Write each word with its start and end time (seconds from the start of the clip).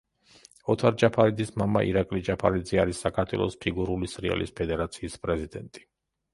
ოთარ 0.73 0.95
ჯაფარიძის 1.03 1.51
მამა 1.63 1.83
ირაკლი 1.89 2.23
ჯაფარიძე 2.31 2.81
არის 2.85 3.03
საქართველოს 3.07 3.61
ფიგურული 3.67 4.13
სრიალის 4.17 4.59
ფედერაციის 4.61 5.23
პრეზიდენტი. 5.27 5.89